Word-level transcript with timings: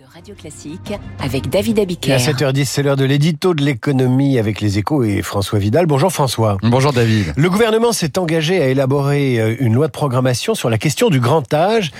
de 0.00 0.04
Radio 0.14 0.34
Classique 0.34 0.94
avec 1.18 1.50
David 1.50 1.78
Et 1.78 1.82
Abiker. 1.82 2.12
à 2.14 2.16
7h10, 2.16 2.64
c'est 2.64 2.82
l'heure 2.82 2.96
de 2.96 3.04
l'édito 3.04 3.52
de 3.52 3.62
l'économie 3.62 4.38
avec 4.38 4.62
les 4.62 4.78
échos 4.78 5.02
et 5.02 5.20
François 5.20 5.58
Vidal. 5.58 5.84
Bonjour 5.84 6.10
François. 6.10 6.56
Bonjour 6.62 6.94
David. 6.94 7.34
Le 7.36 7.50
gouvernement 7.50 7.92
s'est 7.92 8.18
engagé 8.18 8.62
à 8.62 8.68
élaborer 8.68 9.38
euh, 9.38 9.56
une 9.60 9.74
loi 9.74 9.88
de 9.88 9.92
programmation 9.92 10.54
sur 10.54 10.70
la 10.70 10.78
question 10.78 11.10
du 11.10 11.20
grand 11.20 11.52
âge 11.52 11.90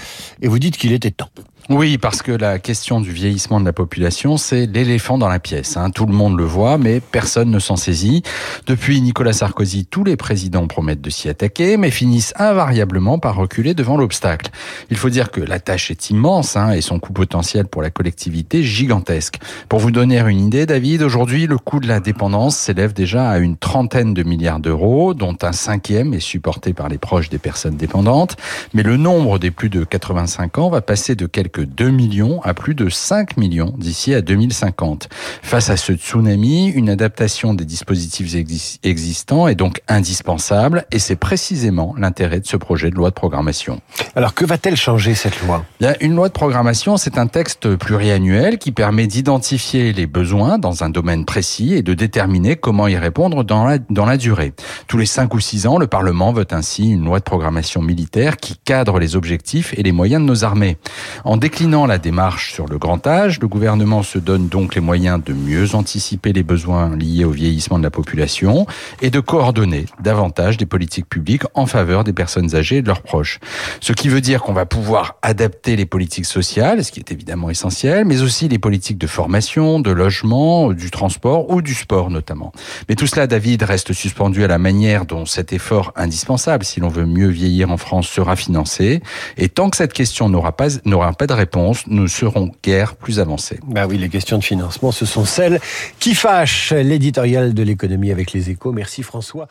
et 0.40 0.48
vous 0.48 0.58
dites 0.58 0.78
qu'il 0.78 0.92
était 0.92 1.10
temps. 1.10 1.28
Oui, 1.72 1.98
parce 1.98 2.20
que 2.20 2.32
la 2.32 2.58
question 2.58 3.00
du 3.00 3.12
vieillissement 3.12 3.60
de 3.60 3.64
la 3.64 3.72
population, 3.72 4.36
c'est 4.36 4.66
l'éléphant 4.66 5.18
dans 5.18 5.28
la 5.28 5.38
pièce. 5.38 5.76
hein. 5.76 5.90
Tout 5.90 6.04
le 6.04 6.12
monde 6.12 6.36
le 6.36 6.42
voit, 6.42 6.78
mais 6.78 6.98
personne 6.98 7.48
ne 7.48 7.60
s'en 7.60 7.76
saisit. 7.76 8.24
Depuis 8.66 9.00
Nicolas 9.00 9.32
Sarkozy, 9.32 9.86
tous 9.86 10.02
les 10.02 10.16
présidents 10.16 10.66
promettent 10.66 11.00
de 11.00 11.10
s'y 11.10 11.28
attaquer, 11.28 11.76
mais 11.76 11.92
finissent 11.92 12.34
invariablement 12.36 13.20
par 13.20 13.36
reculer 13.36 13.74
devant 13.74 13.96
l'obstacle. 13.96 14.50
Il 14.90 14.96
faut 14.96 15.10
dire 15.10 15.30
que 15.30 15.40
la 15.40 15.60
tâche 15.60 15.92
est 15.92 16.10
immense 16.10 16.56
hein, 16.56 16.72
et 16.72 16.80
son 16.80 16.98
coût 16.98 17.12
potentiel 17.12 17.68
pour 17.68 17.82
la 17.82 17.90
collectivité 17.90 18.64
gigantesque. 18.64 19.38
Pour 19.68 19.78
vous 19.78 19.92
donner 19.92 20.18
une 20.18 20.40
idée, 20.46 20.66
David, 20.66 21.02
aujourd'hui, 21.02 21.46
le 21.46 21.56
coût 21.56 21.78
de 21.78 21.86
la 21.86 22.00
dépendance 22.00 22.56
s'élève 22.56 22.94
déjà 22.94 23.30
à 23.30 23.38
une 23.38 23.56
trentaine 23.56 24.12
de 24.12 24.24
milliards 24.24 24.58
d'euros, 24.58 25.14
dont 25.14 25.36
un 25.42 25.52
cinquième 25.52 26.14
est 26.14 26.18
supporté 26.20 26.72
par 26.72 26.88
les 26.88 26.98
proches 26.98 27.28
des 27.28 27.38
personnes 27.38 27.76
dépendantes. 27.76 28.34
Mais 28.74 28.82
le 28.82 28.96
nombre 28.96 29.38
des 29.38 29.52
plus 29.52 29.68
de 29.70 29.84
85 29.84 30.58
ans 30.58 30.68
va 30.70 30.80
passer 30.80 31.14
de 31.14 31.26
quelques 31.26 31.59
2 31.64 31.90
millions 31.90 32.40
à 32.42 32.54
plus 32.54 32.74
de 32.74 32.88
5 32.88 33.36
millions 33.36 33.74
d'ici 33.78 34.14
à 34.14 34.20
2050. 34.22 35.08
Face 35.42 35.70
à 35.70 35.76
ce 35.76 35.92
tsunami, 35.92 36.68
une 36.68 36.88
adaptation 36.90 37.54
des 37.54 37.64
dispositifs 37.64 38.34
exis- 38.34 38.78
existants 38.82 39.48
est 39.48 39.54
donc 39.54 39.80
indispensable 39.88 40.84
et 40.92 40.98
c'est 40.98 41.16
précisément 41.16 41.94
l'intérêt 41.98 42.40
de 42.40 42.46
ce 42.46 42.56
projet 42.56 42.90
de 42.90 42.94
loi 42.96 43.10
de 43.10 43.14
programmation. 43.14 43.80
Alors 44.14 44.34
que 44.34 44.44
va-t-elle 44.44 44.76
changer 44.76 45.14
cette 45.14 45.40
loi? 45.42 45.64
Bien, 45.80 45.94
une 46.00 46.14
loi 46.14 46.28
de 46.28 46.32
programmation, 46.32 46.96
c'est 46.96 47.18
un 47.18 47.26
texte 47.26 47.76
pluriannuel 47.76 48.58
qui 48.58 48.72
permet 48.72 49.06
d'identifier 49.06 49.92
les 49.92 50.06
besoins 50.06 50.58
dans 50.58 50.84
un 50.84 50.90
domaine 50.90 51.24
précis 51.24 51.74
et 51.74 51.82
de 51.82 51.94
déterminer 51.94 52.56
comment 52.56 52.88
y 52.88 52.96
répondre 52.96 53.44
dans 53.44 53.64
la, 53.64 53.78
dans 53.90 54.06
la 54.06 54.16
durée. 54.16 54.52
Tous 54.90 54.98
les 54.98 55.06
cinq 55.06 55.34
ou 55.34 55.38
six 55.38 55.68
ans, 55.68 55.78
le 55.78 55.86
Parlement 55.86 56.32
vote 56.32 56.52
ainsi 56.52 56.90
une 56.90 57.04
loi 57.04 57.20
de 57.20 57.24
programmation 57.24 57.80
militaire 57.80 58.38
qui 58.38 58.56
cadre 58.56 58.98
les 58.98 59.14
objectifs 59.14 59.72
et 59.78 59.84
les 59.84 59.92
moyens 59.92 60.20
de 60.20 60.26
nos 60.26 60.42
armées. 60.42 60.78
En 61.22 61.36
déclinant 61.36 61.86
la 61.86 61.98
démarche 61.98 62.52
sur 62.52 62.66
le 62.66 62.76
grand 62.76 63.06
âge, 63.06 63.38
le 63.38 63.46
gouvernement 63.46 64.02
se 64.02 64.18
donne 64.18 64.48
donc 64.48 64.74
les 64.74 64.80
moyens 64.80 65.22
de 65.24 65.32
mieux 65.32 65.76
anticiper 65.76 66.32
les 66.32 66.42
besoins 66.42 66.96
liés 66.96 67.24
au 67.24 67.30
vieillissement 67.30 67.78
de 67.78 67.84
la 67.84 67.92
population 67.92 68.66
et 69.00 69.10
de 69.10 69.20
coordonner 69.20 69.86
davantage 70.02 70.56
des 70.56 70.66
politiques 70.66 71.08
publiques 71.08 71.44
en 71.54 71.66
faveur 71.66 72.02
des 72.02 72.12
personnes 72.12 72.56
âgées 72.56 72.78
et 72.78 72.82
de 72.82 72.88
leurs 72.88 73.02
proches. 73.02 73.38
Ce 73.80 73.92
qui 73.92 74.08
veut 74.08 74.20
dire 74.20 74.42
qu'on 74.42 74.54
va 74.54 74.66
pouvoir 74.66 75.18
adapter 75.22 75.76
les 75.76 75.86
politiques 75.86 76.26
sociales, 76.26 76.84
ce 76.84 76.90
qui 76.90 76.98
est 76.98 77.12
évidemment 77.12 77.48
essentiel, 77.48 78.06
mais 78.06 78.22
aussi 78.22 78.48
les 78.48 78.58
politiques 78.58 78.98
de 78.98 79.06
formation, 79.06 79.78
de 79.78 79.92
logement, 79.92 80.72
du 80.72 80.90
transport 80.90 81.48
ou 81.48 81.62
du 81.62 81.74
sport 81.74 82.10
notamment. 82.10 82.50
Mais 82.88 82.96
tout 82.96 83.06
cela, 83.06 83.28
David, 83.28 83.62
reste 83.62 83.92
suspendu 83.92 84.42
à 84.42 84.48
la 84.48 84.58
manière 84.80 85.04
dont 85.04 85.26
cet 85.26 85.52
effort 85.52 85.92
indispensable, 85.94 86.64
si 86.64 86.80
l'on 86.80 86.88
veut 86.88 87.04
mieux 87.04 87.28
vieillir 87.28 87.70
en 87.70 87.76
France, 87.76 88.08
sera 88.08 88.34
financé. 88.34 89.02
Et 89.36 89.50
tant 89.50 89.68
que 89.68 89.76
cette 89.76 89.92
question 89.92 90.30
n'aura 90.30 90.52
pas, 90.52 90.68
n'aura 90.86 91.12
pas 91.12 91.26
de 91.26 91.34
réponse, 91.34 91.86
nous 91.86 92.08
serons 92.08 92.50
guère 92.62 92.96
plus 92.96 93.20
avancés. 93.20 93.60
Bah 93.66 93.86
oui, 93.86 93.98
les 93.98 94.08
questions 94.08 94.38
de 94.38 94.42
financement, 94.44 94.90
ce 94.90 95.04
sont 95.04 95.26
celles 95.26 95.60
qui 95.98 96.14
fâchent 96.14 96.72
l'éditorial 96.72 97.52
de 97.52 97.62
l'économie 97.62 98.10
avec 98.10 98.32
les 98.32 98.48
échos. 98.48 98.72
Merci 98.72 99.02
François. 99.02 99.48